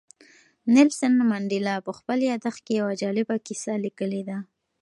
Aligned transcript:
نیلسن 0.73 1.13
منډېلا 1.29 1.75
په 1.85 1.91
خپل 1.97 2.17
یاداښت 2.29 2.61
کې 2.65 2.73
یوه 2.79 2.93
جالبه 3.01 3.35
کیسه 3.47 3.73
لیکلې 3.85 4.21
ده. 4.29 4.37